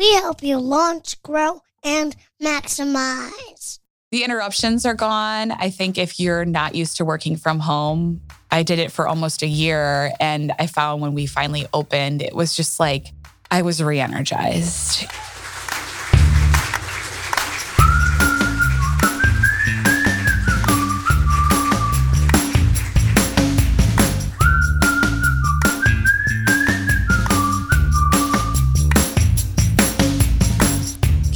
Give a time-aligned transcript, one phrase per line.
[0.00, 3.80] We help you launch, grow, and maximize.
[4.10, 5.52] The interruptions are gone.
[5.52, 9.42] I think if you're not used to working from home, I did it for almost
[9.42, 10.10] a year.
[10.18, 13.08] And I found when we finally opened, it was just like
[13.50, 15.04] I was re energized.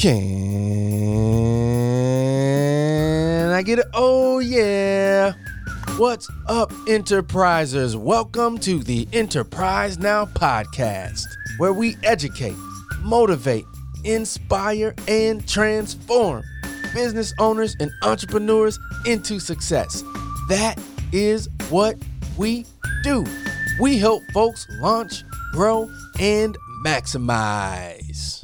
[0.05, 0.13] Can
[3.53, 3.87] I get it?
[3.95, 5.33] Oh, yeah.
[5.97, 7.97] What's up, enterprisers?
[7.97, 11.25] Welcome to the Enterprise Now podcast,
[11.57, 12.55] where we educate,
[13.01, 13.65] motivate,
[14.05, 16.43] inspire, and transform
[16.93, 20.03] business owners and entrepreneurs into success.
[20.51, 20.79] That
[21.13, 21.97] is what
[22.37, 22.67] we
[23.03, 23.25] do.
[23.81, 25.91] We help folks launch, grow,
[26.21, 28.44] and maximize.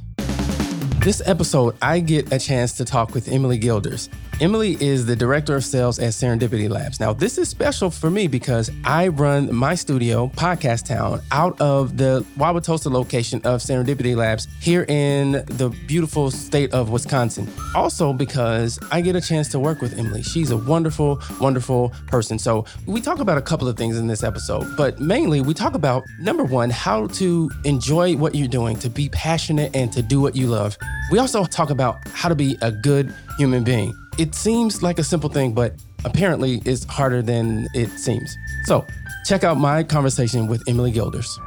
[1.00, 4.10] This episode, I get a chance to talk with Emily Gilders.
[4.40, 6.98] Emily is the director of sales at Serendipity Labs.
[6.98, 11.98] Now, this is special for me because I run my studio, Podcast Town, out of
[11.98, 17.52] the Wauwatosa location of Serendipity Labs here in the beautiful state of Wisconsin.
[17.74, 20.22] Also, because I get a chance to work with Emily.
[20.22, 22.38] She's a wonderful, wonderful person.
[22.38, 25.74] So, we talk about a couple of things in this episode, but mainly we talk
[25.74, 30.18] about number one, how to enjoy what you're doing, to be passionate, and to do
[30.18, 30.78] what you love.
[31.10, 33.99] We also talk about how to be a good human being.
[34.18, 38.36] It seems like a simple thing, but apparently it's harder than it seems.
[38.64, 38.84] So,
[39.24, 41.38] check out my conversation with Emily Gilders.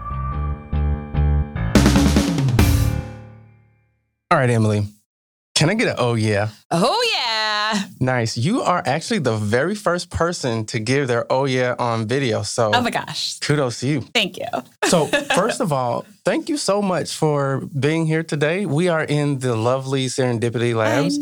[4.32, 4.88] All right, Emily.
[5.54, 6.50] Can I get an oh yeah?
[6.72, 7.23] Oh, yeah.
[8.00, 8.38] Nice.
[8.38, 12.44] You are actually the very first person to give their oh yeah on video.
[12.44, 13.40] So Oh my gosh.
[13.40, 14.02] kudos to you.
[14.14, 14.48] Thank you.
[14.90, 18.66] So, first of all, thank you so much for being here today.
[18.66, 21.18] We are in the lovely Serendipity Labs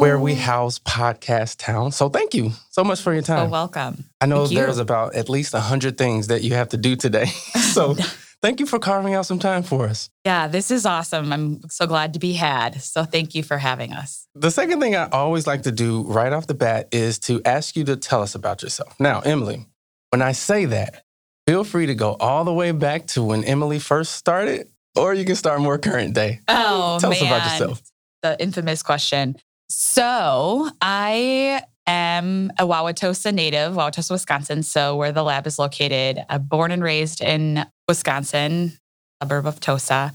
[0.00, 1.90] where we house Podcast Town.
[1.92, 3.50] So, thank you so much for your time.
[3.50, 4.04] welcome.
[4.20, 4.58] I know thank you.
[4.58, 7.26] there's about at least 100 things that you have to do today.
[7.74, 7.96] so,
[8.42, 10.10] thank you for carving out some time for us.
[10.24, 11.32] Yeah, this is awesome.
[11.32, 12.82] I'm so glad to be had.
[12.82, 14.26] So thank you for having us.
[14.34, 17.76] The second thing I always like to do right off the bat is to ask
[17.76, 18.98] you to tell us about yourself.
[18.98, 19.66] Now, Emily,
[20.10, 21.04] when I say that,
[21.46, 25.24] feel free to go all the way back to when Emily first started, or you
[25.24, 26.40] can start more current day.
[26.48, 27.22] Oh, Tell man.
[27.22, 27.82] us about yourself.
[28.22, 29.36] The infamous question.
[29.68, 34.62] So I am a Wauwatosa native, Wauwatosa, Wisconsin.
[34.62, 36.24] So where the lab is located.
[36.28, 38.78] I'm born and raised in Wisconsin,
[39.22, 40.12] suburb of Tosa.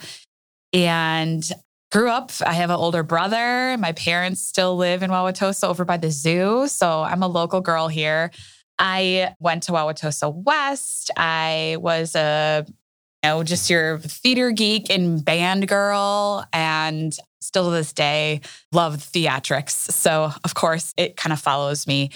[0.74, 1.50] And
[1.91, 2.31] grew up.
[2.46, 3.78] I have an older brother.
[3.78, 6.68] My parents still live in Wauwatosa over by the zoo.
[6.68, 8.31] So I'm a local girl here.
[8.78, 11.12] I went to Wauwatosa West.
[11.16, 17.18] I was a you know, just your theater geek and band girl, and
[17.56, 18.42] still to this day
[18.74, 19.90] love theatrics.
[19.90, 22.10] So, of course, it kind of follows me.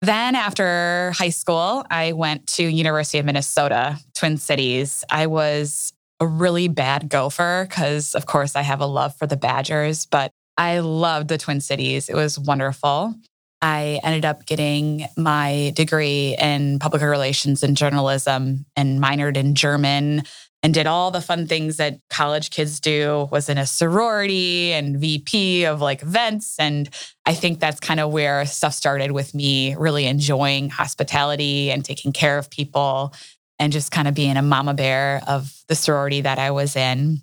[0.00, 5.04] Then after high school, I went to University of Minnesota, Twin Cities.
[5.10, 9.36] I was a really bad gopher because, of course, I have a love for the
[9.36, 12.08] Badgers, but I loved the Twin Cities.
[12.08, 13.14] It was wonderful.
[13.60, 20.22] I ended up getting my degree in public relations and journalism and minored in German
[20.66, 24.96] and did all the fun things that college kids do was in a sorority and
[24.96, 26.90] vp of like events and
[27.24, 32.12] i think that's kind of where stuff started with me really enjoying hospitality and taking
[32.12, 33.14] care of people
[33.60, 37.22] and just kind of being a mama bear of the sorority that i was in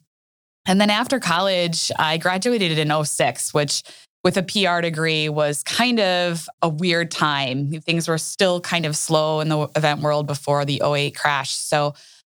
[0.66, 3.84] and then after college i graduated in 06 which
[4.24, 7.82] with a PR degree was kind of a weird time.
[7.82, 11.52] Things were still kind of slow in the event world before the 08 crash.
[11.52, 11.94] So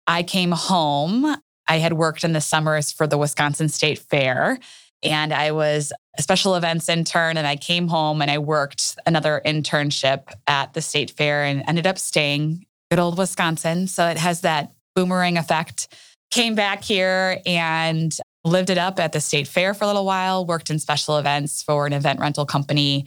[0.09, 1.37] I came home.
[1.69, 4.59] I had worked in the summers for the Wisconsin State Fair
[5.03, 9.41] and I was a special events intern and I came home and I worked another
[9.45, 13.87] internship at the state fair and ended up staying good old Wisconsin.
[13.87, 15.89] So it has that boomerang effect.
[16.31, 18.15] Came back here and
[18.45, 21.63] lived it up at the state fair for a little while, worked in special events
[21.63, 23.07] for an event rental company.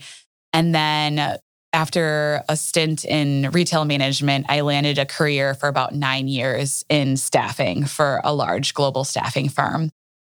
[0.52, 1.38] And then
[1.72, 7.16] after a stint in retail management, I landed a career for about nine years in
[7.16, 9.90] staffing for a large global staffing firm.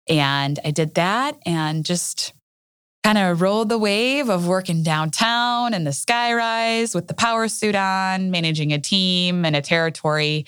[0.09, 2.33] And I did that and just
[3.03, 7.75] kind of rode the wave of working downtown in the skyrise with the power suit
[7.75, 10.45] on, managing a team and a territory.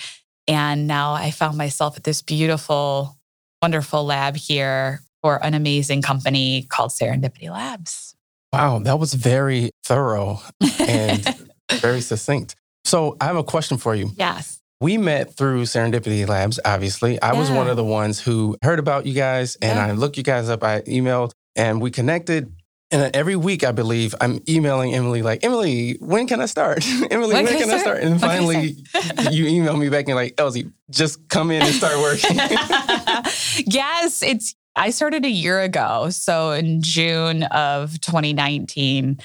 [0.48, 3.18] And now I found myself at this beautiful,
[3.62, 8.16] wonderful lab here for an amazing company called Serendipity Labs.
[8.52, 10.40] Wow, that was very thorough
[10.80, 11.24] and
[11.74, 12.56] very succinct.
[12.84, 14.10] So I have a question for you.
[14.16, 14.60] Yes.
[14.82, 17.22] We met through Serendipity Labs, obviously.
[17.22, 19.88] I was one of the ones who heard about you guys and Yeah.
[19.88, 20.64] I looked you guys up.
[20.64, 22.52] I emailed and we connected.
[22.92, 26.84] And uh, every week, I believe, I'm emailing Emily, like, Emily, when can I start?
[27.12, 28.00] Emily, when, can, I start?
[28.02, 28.78] And When can I finally,
[29.32, 32.36] you email me back and like, Elsie, just come in and start working.
[33.68, 39.20] yes, it's I started a year ago, so in June of 2019.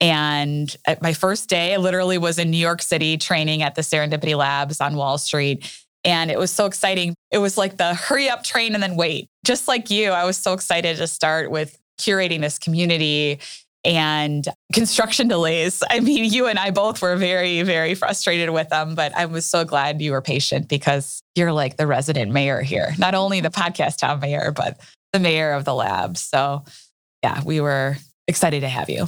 [0.00, 4.34] And at my first day, literally was in New York City training at the Serendipity
[4.34, 5.70] Labs on Wall Street.
[6.06, 7.14] And it was so exciting.
[7.30, 9.28] It was like the hurry up train and then wait.
[9.44, 13.40] Just like you, I was so excited to start with curating this community
[13.84, 15.82] and construction delays.
[15.90, 19.44] I mean, you and I both were very, very frustrated with them, but I was
[19.44, 23.50] so glad you were patient because you're like the resident mayor here, not only the
[23.50, 24.80] podcast town mayor, but
[25.14, 26.18] the mayor of the lab.
[26.18, 26.64] So,
[27.22, 27.96] yeah, we were
[28.26, 29.06] excited to have you.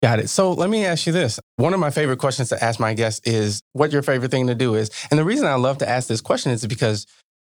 [0.00, 0.30] Got it.
[0.30, 1.38] So let me ask you this.
[1.56, 4.54] One of my favorite questions to ask my guests is what your favorite thing to
[4.54, 4.90] do is.
[5.10, 7.06] And the reason I love to ask this question is because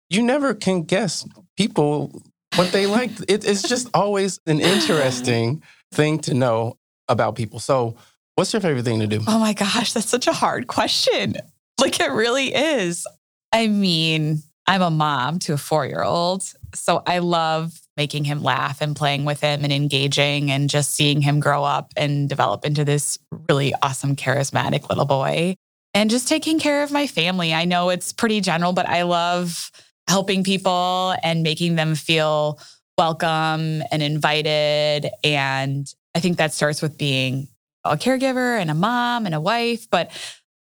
[0.10, 2.24] you never can guess people
[2.56, 3.12] what they like.
[3.28, 5.62] It, it's just always an interesting
[5.92, 6.78] thing to know
[7.10, 7.60] about people.
[7.60, 7.98] So,
[8.36, 9.19] what's your favorite thing to do?
[9.28, 11.36] Oh my gosh, that's such a hard question.
[11.80, 13.06] Like it really is.
[13.52, 16.44] I mean, I'm a mom to a four year old.
[16.75, 21.22] So I love making him laugh and playing with him and engaging and just seeing
[21.22, 23.19] him grow up and develop into this
[23.50, 25.54] really awesome, charismatic little boy.
[25.94, 27.54] And just taking care of my family.
[27.54, 29.69] I know it's pretty general, but I love
[30.07, 32.57] helping people and making them feel
[32.98, 35.10] welcome and invited.
[35.24, 37.50] And I think that starts with being
[37.84, 40.10] a caregiver and a mom and a wife, but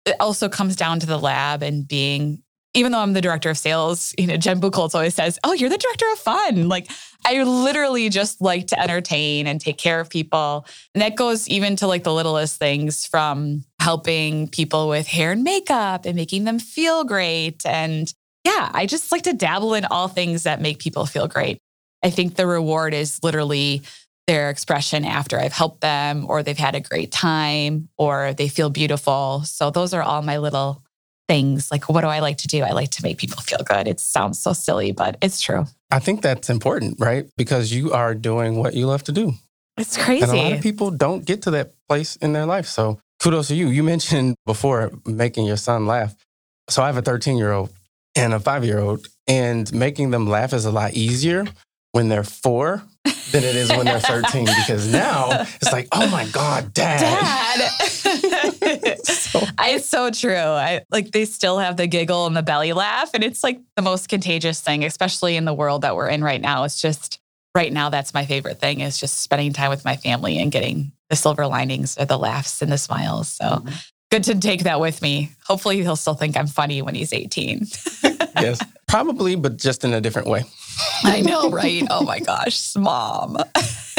[0.07, 2.43] it also comes down to the lab and being,
[2.77, 5.71] even though I'm the director of sales, you know, Jen Buchholz always says, Oh, you're
[5.71, 6.69] the director of fun.
[6.69, 6.89] Like
[7.25, 10.67] I literally just like to entertain and take care of people.
[10.95, 15.43] And that goes even to like the littlest things from helping people with hair and
[15.43, 17.65] makeup and making them feel great.
[17.65, 18.13] And
[18.45, 21.59] yeah, I just like to dabble in all things that make people feel great.
[22.05, 23.83] I think the reward is literally
[24.27, 28.69] their expression after I've helped them or they've had a great time or they feel
[28.69, 29.43] beautiful.
[29.45, 30.83] So those are all my little
[31.29, 31.71] things.
[31.71, 32.63] Like what do I like to do?
[32.63, 33.89] I like to make people feel good.
[33.89, 35.67] It sounds so silly, but it's true.
[35.91, 37.27] I think that's important, right?
[37.37, 39.33] Because you are doing what you love to do.
[39.77, 40.25] It's crazy.
[40.25, 42.67] And a lot of people don't get to that place in their life.
[42.67, 43.69] So kudos to you.
[43.69, 46.15] You mentioned before making your son laugh.
[46.69, 47.71] So I have a 13 year old
[48.17, 51.45] and a five year old, and making them laugh is a lot easier
[51.93, 52.83] when they're four
[53.33, 57.01] than it is when they're 13 because now it's like, oh my God, dad.
[57.01, 57.71] Dad.
[59.07, 60.35] So- I, it's so true.
[60.35, 63.83] I like they still have the giggle and the belly laugh, and it's like the
[63.83, 66.65] most contagious thing, especially in the world that we're in right now.
[66.65, 67.21] It's just
[67.57, 70.93] right now that's my favorite thing is just spending time with my family and getting
[71.09, 73.29] the silver linings or the laughs and the smiles.
[73.29, 73.75] So mm-hmm.
[74.11, 75.33] good to take that with me.
[75.47, 77.67] Hopefully he'll still think I'm funny when he's 18.
[78.37, 80.45] yes, probably, but just in a different way.
[81.05, 81.85] I know, right?
[81.91, 83.37] Oh my gosh, mom.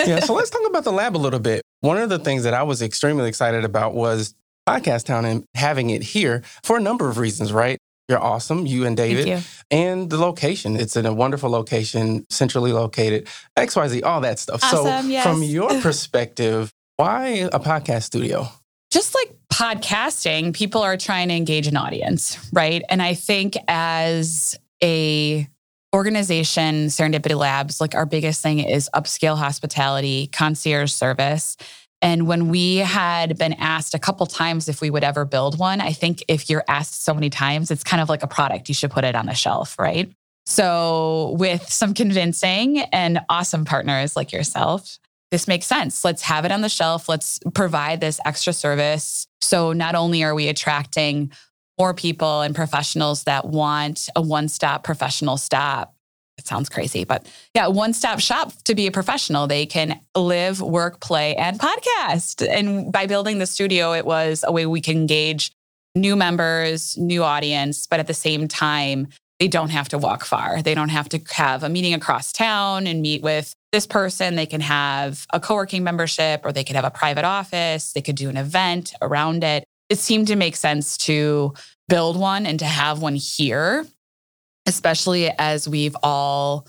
[0.06, 1.62] yeah, so let's talk about the lab a little bit.
[1.82, 4.36] One of the things that I was extremely excited about was
[4.68, 7.78] Podcast Town and having it here for a number of reasons, right?
[8.10, 9.40] You're awesome, you and David, you.
[9.70, 10.78] and the location.
[10.78, 14.62] It's in a wonderful location, centrally located, XYZ, all that stuff.
[14.62, 15.24] so, yes.
[15.24, 18.48] from your perspective, why a podcast studio?
[18.92, 22.84] just like podcasting, people are trying to engage an audience, right?
[22.90, 25.48] And I think as a
[25.96, 31.58] organization, Serendipity Labs, like our biggest thing is upscale hospitality, concierge service.
[32.02, 35.82] And when we had been asked a couple times if we would ever build one,
[35.82, 38.70] I think if you're asked so many times, it's kind of like a product.
[38.70, 40.12] You should put it on the shelf, right?
[40.46, 44.98] So, with some convincing and awesome partners like yourself,
[45.32, 46.06] this makes sense.
[46.06, 47.10] Let's have it on the shelf.
[47.10, 49.28] Let's provide this extra service.
[49.42, 51.32] So not only are we attracting
[51.78, 55.94] more people and professionals that want a one stop professional stop.
[56.38, 59.48] It sounds crazy, but yeah, one stop shop to be a professional.
[59.48, 62.48] They can live, work, play, and podcast.
[62.48, 65.52] And by building the studio, it was a way we can engage
[65.96, 69.08] new members, new audience, but at the same time,
[69.40, 70.62] they don't have to walk far.
[70.62, 74.36] They don't have to have a meeting across town and meet with this person.
[74.36, 77.94] They can have a co working membership or they could have a private office.
[77.94, 79.64] They could do an event around it.
[79.90, 81.54] It seemed to make sense to
[81.88, 83.86] build one and to have one here,
[84.66, 86.68] especially as we've all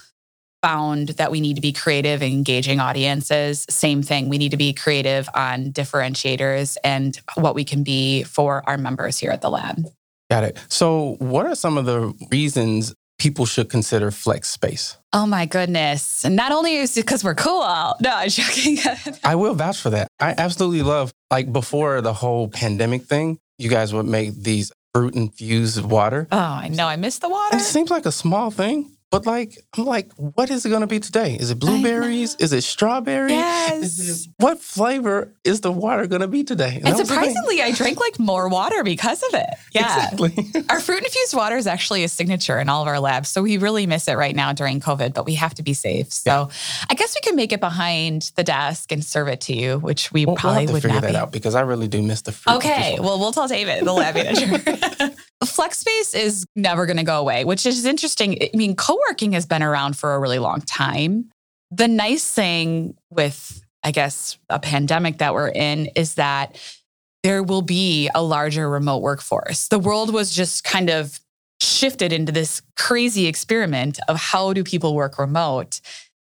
[0.62, 3.64] found that we need to be creative and engaging audiences.
[3.70, 4.28] Same thing.
[4.28, 9.18] We need to be creative on differentiators and what we can be for our members
[9.18, 9.84] here at the lab.
[10.30, 10.58] Got it.
[10.68, 14.96] So, what are some of the reasons people should consider flex space?
[15.12, 16.24] Oh my goodness.
[16.24, 17.62] And not only is it because we're cool.
[18.00, 18.78] No, I'm joking.
[19.24, 20.08] I will vouch for that.
[20.20, 25.14] I absolutely love, like before the whole pandemic thing, you guys would make these fruit
[25.14, 26.26] infused water.
[26.32, 26.86] Oh, I know.
[26.86, 27.56] I miss the water.
[27.56, 30.86] It seems like a small thing, but like, I'm like, what is it going to
[30.86, 31.34] be today?
[31.34, 32.34] Is it blueberries?
[32.36, 33.32] Is it strawberry?
[33.32, 34.26] Yes.
[34.26, 36.76] It, what flavor is the water going to be today?
[36.76, 39.48] And, and surprisingly, I drank like more water because of it.
[39.72, 40.10] Yeah.
[40.12, 40.64] Exactly.
[40.68, 43.30] our fruit infused water is actually a signature in all of our labs.
[43.30, 46.12] So we really miss it right now during COVID, but we have to be safe.
[46.12, 46.86] So yeah.
[46.90, 50.12] I guess we can make it behind the desk and serve it to you, which
[50.12, 51.16] we well, probably we'll would figure not that be.
[51.16, 52.56] out because I really do miss the fruit.
[52.56, 52.98] Okay.
[53.00, 55.14] Well, we'll tell David, the lab manager.
[55.48, 58.38] Flex space is never going to go away, which is interesting.
[58.42, 61.30] I mean, co working has been around for a really long time.
[61.70, 66.60] The nice thing with, I guess, a pandemic that we're in is that
[67.22, 69.68] there will be a larger remote workforce.
[69.68, 71.20] The world was just kind of
[71.60, 75.80] shifted into this crazy experiment of how do people work remote?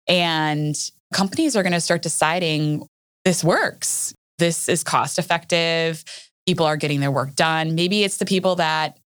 [0.08, 0.74] And
[1.14, 2.86] companies are going to start deciding
[3.24, 4.12] this works.
[4.38, 6.04] This is cost effective
[6.50, 7.74] people are getting their work done.
[7.74, 8.98] Maybe it's the people that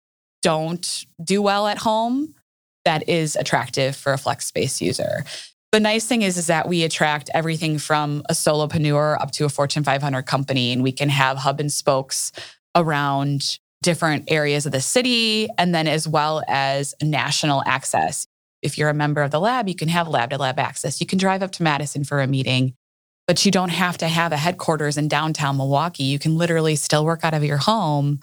[0.43, 2.35] don't do well at home
[2.85, 5.25] that is attractive for a flex space user.
[5.71, 9.49] The nice thing is, is that we attract everything from a solopreneur up to a
[9.49, 12.33] Fortune 500 company, and we can have hub and spokes
[12.75, 18.27] around different areas of the city, and then as well as national access.
[18.61, 21.01] If you're a member of the lab, you can have lab to lab access.
[21.01, 22.75] You can drive up to Madison for a meeting
[23.27, 26.05] but you don't have to have a headquarters in downtown Milwaukee.
[26.05, 28.21] You can literally still work out of your home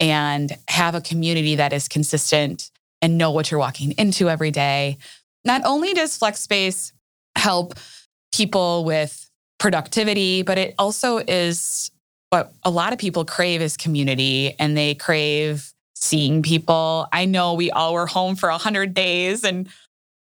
[0.00, 2.70] and have a community that is consistent
[3.02, 4.98] and know what you're walking into every day.
[5.44, 6.92] Not only does Flex Space
[7.36, 7.74] help
[8.32, 9.28] people with
[9.58, 11.90] productivity, but it also is
[12.30, 17.06] what a lot of people crave is community and they crave seeing people.
[17.12, 19.68] I know we all were home for 100 days and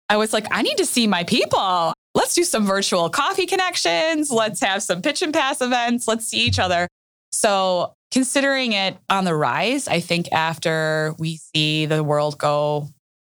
[0.08, 4.32] I was like, I need to see my people let's do some virtual coffee connections.
[4.32, 6.08] Let's have some pitch and pass events.
[6.08, 6.88] Let's see each other.
[7.36, 12.88] So, considering it on the rise, I think after we see the world go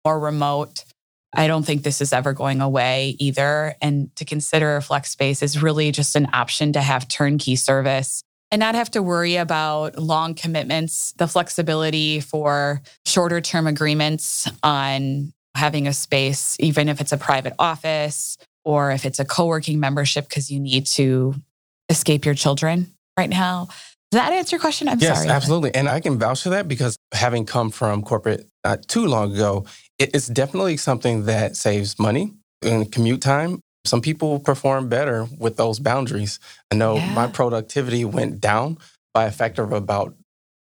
[0.04, 0.84] more remote,
[1.32, 3.76] I don't think this is ever going away either.
[3.80, 8.24] And to consider a flex space is really just an option to have turnkey service
[8.50, 15.32] and not have to worry about long commitments, the flexibility for shorter term agreements on
[15.54, 20.28] having a space, even if it's a private office or if it's a co-working membership
[20.28, 21.36] because you need to
[21.88, 23.68] escape your children right now.
[24.12, 24.90] Does that answer your question?
[24.90, 25.28] I'm yes, sorry.
[25.28, 25.74] Yes, absolutely.
[25.74, 29.64] And I can vouch for that because having come from corporate not too long ago,
[29.98, 33.60] it's definitely something that saves money and commute time.
[33.86, 36.40] Some people perform better with those boundaries.
[36.70, 37.14] I know yeah.
[37.14, 38.76] my productivity went down
[39.14, 40.14] by a factor of about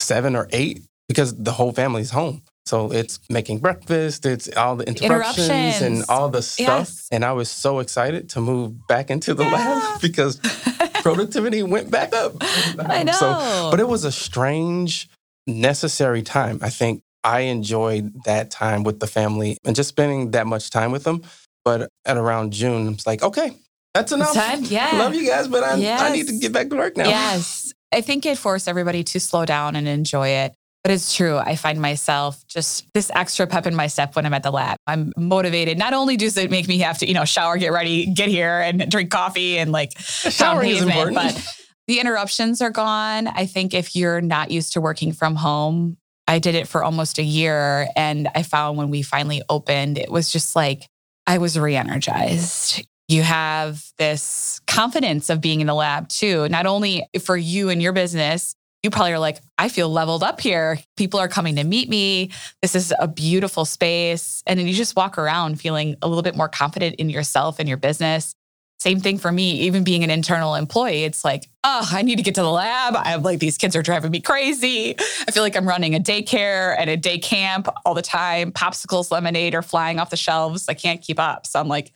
[0.00, 2.42] seven or eight because the whole family's home.
[2.66, 5.82] So it's making breakfast, it's all the interruptions, interruptions.
[5.82, 6.88] and all the stuff.
[6.88, 7.08] Yes.
[7.12, 9.52] And I was so excited to move back into the yeah.
[9.52, 10.40] lab because
[11.14, 12.36] productivity went back up.
[12.78, 13.12] I know.
[13.12, 15.08] So, but it was a strange,
[15.46, 16.58] necessary time.
[16.62, 20.92] I think I enjoyed that time with the family and just spending that much time
[20.92, 21.22] with them.
[21.64, 23.56] But at around June, it's like, okay,
[23.94, 24.34] that's enough.
[24.34, 24.90] Time, yeah.
[24.94, 26.00] Love you guys, but I, yes.
[26.00, 27.08] I need to get back to work now.
[27.08, 27.72] Yes.
[27.92, 30.54] I think it forced everybody to slow down and enjoy it.
[30.86, 31.36] But it's true.
[31.36, 34.76] I find myself just this extra pep in my step when I'm at the lab.
[34.86, 35.78] I'm motivated.
[35.78, 38.60] Not only does it make me have to, you know, shower, get ready, get here
[38.60, 41.16] and drink coffee and like showering is important.
[41.16, 41.44] But
[41.88, 43.26] the interruptions are gone.
[43.26, 45.96] I think if you're not used to working from home,
[46.28, 47.88] I did it for almost a year.
[47.96, 50.88] And I found when we finally opened, it was just like
[51.26, 52.86] I was re energized.
[53.08, 57.82] You have this confidence of being in the lab too, not only for you and
[57.82, 60.78] your business, you probably are like, I feel leveled up here.
[60.96, 62.30] People are coming to meet me.
[62.62, 64.42] This is a beautiful space.
[64.46, 67.68] And then you just walk around feeling a little bit more confident in yourself and
[67.68, 68.34] your business.
[68.78, 71.04] Same thing for me, even being an internal employee.
[71.04, 72.94] It's like, oh, I need to get to the lab.
[72.96, 74.94] I'm like, these kids are driving me crazy.
[74.98, 78.52] I feel like I'm running a daycare and a day camp all the time.
[78.52, 80.68] Popsicles, lemonade are flying off the shelves.
[80.68, 81.46] I can't keep up.
[81.46, 81.92] So I'm like,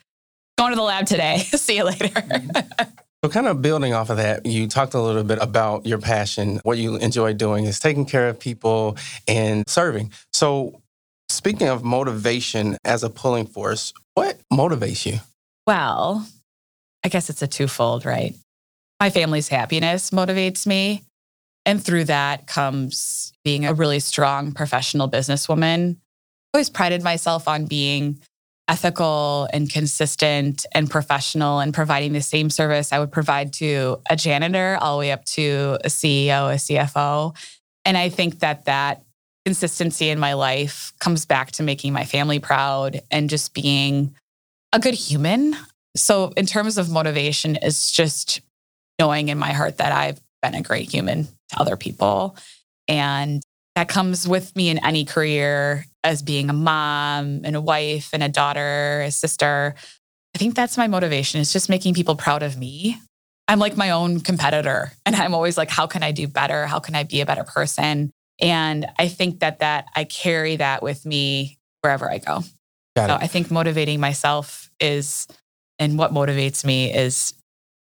[0.56, 1.38] going to the lab today.
[1.38, 2.08] See you later.
[2.08, 2.90] Mm-hmm.
[3.22, 6.58] So, kind of building off of that, you talked a little bit about your passion.
[6.62, 8.96] What you enjoy doing is taking care of people
[9.28, 10.12] and serving.
[10.32, 10.80] So,
[11.28, 15.18] speaking of motivation as a pulling force, what motivates you?
[15.66, 16.26] Well,
[17.04, 18.34] I guess it's a twofold, right?
[19.00, 21.04] My family's happiness motivates me.
[21.66, 25.96] And through that comes being a really strong professional businesswoman.
[25.96, 28.18] I always prided myself on being
[28.70, 34.14] ethical and consistent and professional and providing the same service I would provide to a
[34.14, 37.36] janitor all the way up to a CEO, a CFO.
[37.84, 39.02] And I think that that
[39.44, 44.14] consistency in my life comes back to making my family proud and just being
[44.72, 45.56] a good human.
[45.96, 48.40] So, in terms of motivation, it's just
[49.00, 52.36] knowing in my heart that I've been a great human to other people.
[52.86, 53.42] And
[53.74, 58.22] that comes with me in any career as being a mom and a wife and
[58.22, 59.74] a daughter, a sister.
[60.34, 61.40] I think that's my motivation.
[61.40, 63.00] It's just making people proud of me.
[63.48, 66.66] I'm like my own competitor and I'm always like how can I do better?
[66.66, 68.10] How can I be a better person?
[68.40, 72.42] And I think that that I carry that with me wherever I go.
[72.96, 73.22] Got so it.
[73.22, 75.26] I think motivating myself is
[75.78, 77.34] and what motivates me is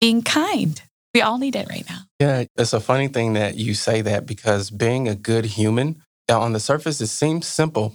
[0.00, 0.80] being kind.
[1.14, 2.00] We all need it right now.
[2.18, 6.52] Yeah, it's a funny thing that you say that because being a good human, on
[6.52, 7.94] the surface, it seems simple,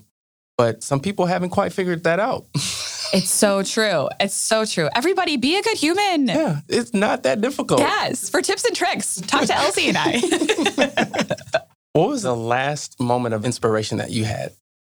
[0.57, 2.45] but some people haven't quite figured that out.
[2.55, 4.09] it's so true.
[4.19, 4.89] It's so true.
[4.95, 6.27] Everybody be a good human.
[6.27, 7.81] Yeah, it's not that difficult.
[7.81, 8.29] Yes.
[8.29, 10.19] For tips and tricks, talk to Elsie and I.
[11.93, 14.53] what was the last moment of inspiration that you had?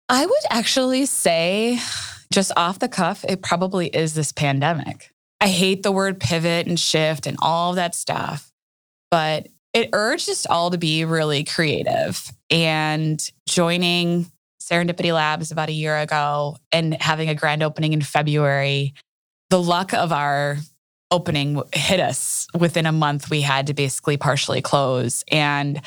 [0.08, 1.78] I would actually say,
[2.32, 5.13] just off the cuff, it probably is this pandemic.
[5.44, 8.50] I hate the word pivot and shift and all of that stuff,
[9.10, 15.72] but it urged us all to be really creative and joining Serendipity Labs about a
[15.72, 18.94] year ago and having a grand opening in February.
[19.50, 20.56] The luck of our
[21.10, 23.28] opening hit us within a month.
[23.28, 25.24] We had to basically partially close.
[25.30, 25.82] And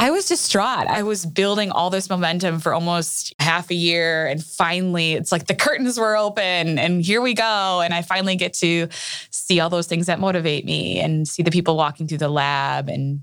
[0.00, 0.86] I was distraught.
[0.86, 4.26] I was building all this momentum for almost half a year.
[4.26, 7.80] And finally, it's like the curtains were open and here we go.
[7.80, 8.88] And I finally get to
[9.30, 12.88] see all those things that motivate me and see the people walking through the lab
[12.88, 13.22] and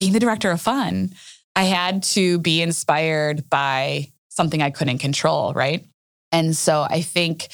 [0.00, 1.10] being the director of fun.
[1.54, 5.84] I had to be inspired by something I couldn't control, right?
[6.32, 7.48] And so I think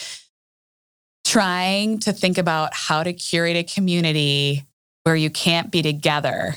[1.24, 4.64] trying to think about how to curate a community
[5.02, 6.54] where you can't be together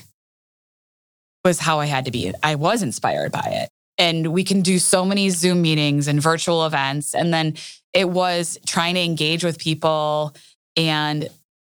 [1.43, 2.31] was how I had to be.
[2.41, 3.70] I was inspired by it.
[3.98, 7.13] And we can do so many Zoom meetings and virtual events.
[7.13, 7.55] And then
[7.94, 10.33] it was trying to engage with people
[10.75, 11.29] and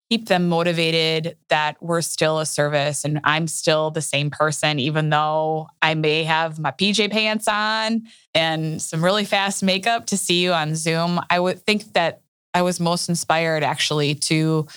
[0.09, 5.09] keep them motivated that we're still a service and I'm still the same person, even
[5.09, 10.43] though I may have my PJ pants on and some really fast makeup to see
[10.43, 11.19] you on Zoom.
[11.29, 12.21] I would think that
[12.53, 14.67] I was most inspired actually to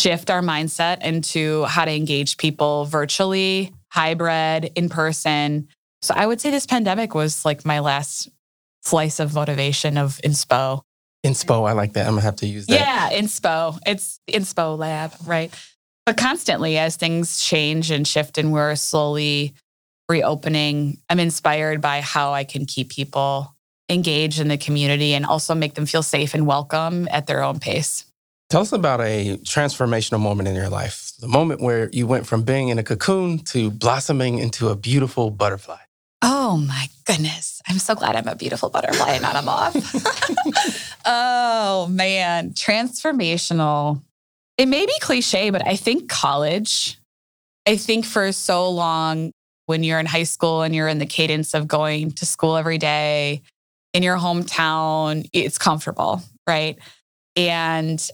[0.00, 5.68] shift our mindset into how to engage people virtually hybrid, in person.
[6.02, 8.28] So I would say this pandemic was like my last
[8.82, 10.82] slice of motivation of inspo.
[11.24, 12.06] Inspo, I like that.
[12.06, 12.80] I'm gonna have to use that.
[12.80, 13.78] Yeah, inspo.
[13.84, 15.52] It's inspo lab, right?
[16.06, 19.54] But constantly as things change and shift and we're slowly
[20.08, 23.54] reopening, I'm inspired by how I can keep people
[23.90, 27.60] engaged in the community and also make them feel safe and welcome at their own
[27.60, 28.09] pace.
[28.50, 32.42] Tell us about a transformational moment in your life, the moment where you went from
[32.42, 35.78] being in a cocoon to blossoming into a beautiful butterfly.
[36.20, 37.62] Oh my goodness.
[37.68, 40.96] I'm so glad I'm a beautiful butterfly and not a moth.
[41.06, 44.02] oh man, transformational.
[44.58, 46.98] It may be cliche, but I think college,
[47.68, 49.30] I think for so long,
[49.66, 52.78] when you're in high school and you're in the cadence of going to school every
[52.78, 53.42] day
[53.94, 56.80] in your hometown, it's comfortable, right?
[57.36, 58.04] And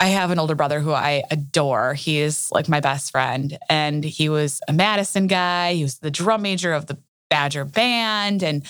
[0.00, 1.94] I have an older brother who I adore.
[1.94, 3.56] He is like my best friend.
[3.68, 5.74] And he was a Madison guy.
[5.74, 6.98] He was the drum major of the
[7.30, 8.42] Badger band.
[8.42, 8.64] And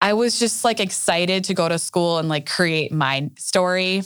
[0.00, 4.02] I was just like excited to go to school and like create my story.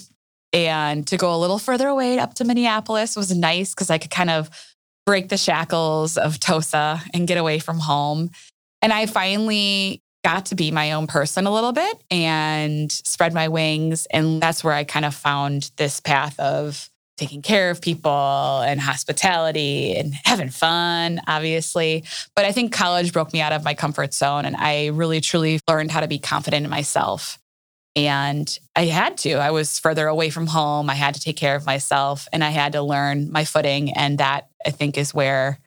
[0.52, 4.10] And to go a little further away up to Minneapolis was nice because I could
[4.10, 4.50] kind of
[5.04, 8.30] break the shackles of Tosa and get away from home.
[8.82, 13.46] And I finally got to be my own person a little bit and spread my
[13.46, 14.06] wings.
[14.06, 18.80] And that's where I kind of found this path of taking care of people and
[18.80, 22.02] hospitality and having fun, obviously.
[22.34, 25.60] But I think college broke me out of my comfort zone and I really truly
[25.68, 27.38] learned how to be confident in myself.
[27.94, 29.34] And I had to.
[29.34, 30.90] I was further away from home.
[30.90, 33.92] I had to take care of myself and I had to learn my footing.
[33.92, 35.60] And that I think is where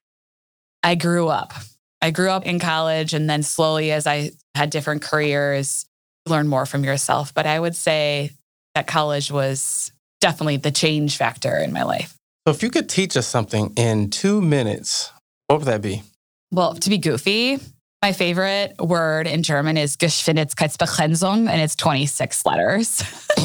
[0.83, 1.53] I grew up.
[2.01, 5.85] I grew up in college and then slowly as I had different careers,
[6.25, 7.33] learn more from yourself.
[7.33, 8.31] But I would say
[8.75, 12.15] that college was definitely the change factor in my life.
[12.47, 15.11] So if you could teach us something in two minutes,
[15.47, 16.03] what would that be?
[16.51, 17.59] Well, to be goofy,
[18.01, 23.03] my favorite word in German is Geschwindigkeitsbegrenzung, and it's 26 letters.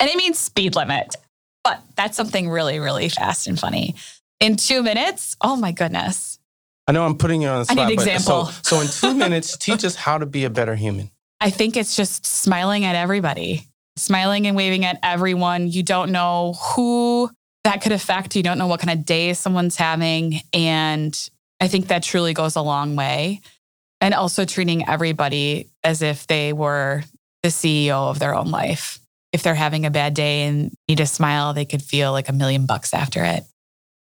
[0.00, 1.16] and it means speed limit.
[1.64, 3.96] But that's something really, really fast and funny.
[4.40, 6.31] In two minutes, oh my goodness.
[6.86, 7.78] I know I'm putting you on the spot.
[7.78, 8.46] I need an example.
[8.46, 11.10] So, so in two minutes, teach us how to be a better human.
[11.40, 13.66] I think it's just smiling at everybody
[13.96, 15.68] smiling and waving at everyone.
[15.68, 17.30] You don't know who
[17.64, 18.36] that could affect.
[18.36, 20.40] You don't know what kind of day someone's having.
[20.52, 21.16] And
[21.60, 23.40] I think that truly goes a long way.
[24.00, 27.04] And also treating everybody as if they were
[27.42, 28.98] the CEO of their own life.
[29.32, 32.32] If they're having a bad day and need a smile, they could feel like a
[32.32, 33.44] million bucks after it.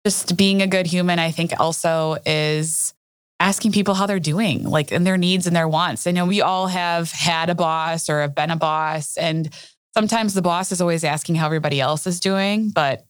[0.05, 2.93] Just being a good human, I think also is
[3.39, 6.07] asking people how they're doing, like and their needs and their wants.
[6.07, 9.17] I know we all have had a boss or have been a boss.
[9.17, 9.49] And
[9.93, 13.05] sometimes the boss is always asking how everybody else is doing, but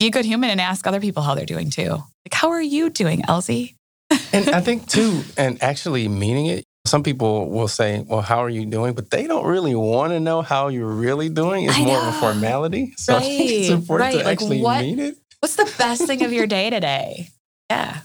[0.00, 1.90] be a good human and ask other people how they're doing too.
[1.90, 3.76] Like, how are you doing, Elsie?
[4.32, 8.50] and I think too, and actually meaning it, some people will say, Well, how are
[8.50, 8.92] you doing?
[8.92, 11.64] But they don't really want to know how you're really doing.
[11.64, 12.92] It's more of a formality.
[12.98, 14.16] So I think it's Right, important to.
[14.18, 15.16] Like, actually what- mean it.
[15.44, 17.28] What's the best thing of your day today?
[17.68, 17.98] Yeah.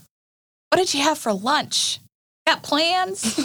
[0.67, 2.01] What did you have for lunch?
[2.45, 3.39] Got plans?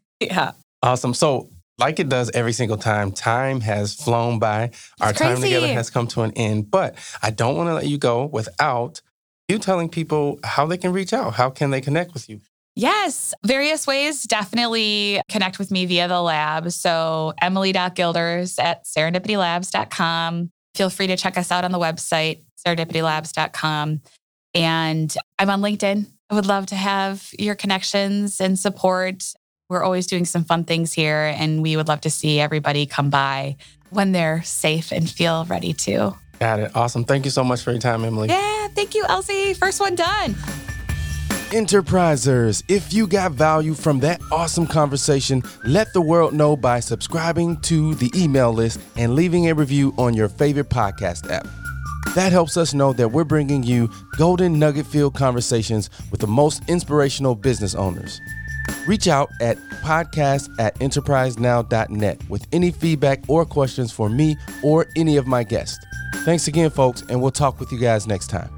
[0.20, 0.52] yeah.
[0.84, 1.14] Awesome.
[1.14, 4.70] So, like it does every single time, time has flown by.
[5.00, 6.70] Our time together has come to an end.
[6.70, 9.02] But I don't want to let you go without
[9.48, 11.34] you telling people how they can reach out.
[11.34, 12.38] How can they connect with you?
[12.76, 14.22] Yes, various ways.
[14.22, 16.70] Definitely connect with me via the lab.
[16.70, 20.52] So emily.gilders at serendipitylabs.com.
[20.74, 24.00] Feel free to check us out on the website, serendipitylabs.com.
[24.54, 26.06] And I'm on LinkedIn.
[26.30, 29.24] I would love to have your connections and support.
[29.68, 33.10] We're always doing some fun things here, and we would love to see everybody come
[33.10, 33.56] by
[33.90, 36.14] when they're safe and feel ready to.
[36.38, 36.76] Got it.
[36.76, 37.04] Awesome.
[37.04, 38.28] Thank you so much for your time, Emily.
[38.28, 39.54] Yeah, thank you, Elsie.
[39.54, 40.34] First one done.
[41.50, 47.56] Enterprisers, if you got value from that awesome conversation, let the world know by subscribing
[47.62, 51.48] to the email list and leaving a review on your favorite podcast app.
[52.14, 56.68] That helps us know that we're bringing you golden nugget filled conversations with the most
[56.68, 58.20] inspirational business owners.
[58.86, 65.16] Reach out at podcast at enterprisenow.net with any feedback or questions for me or any
[65.16, 65.82] of my guests.
[66.26, 68.57] Thanks again, folks, and we'll talk with you guys next time.